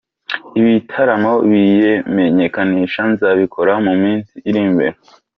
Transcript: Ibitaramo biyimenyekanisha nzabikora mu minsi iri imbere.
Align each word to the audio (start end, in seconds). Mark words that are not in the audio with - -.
Ibitaramo 0.59 1.33
biyimenyekanisha 1.49 3.01
nzabikora 3.11 3.73
mu 3.85 3.93
minsi 4.01 4.33
iri 4.49 4.59
imbere. 4.67 4.95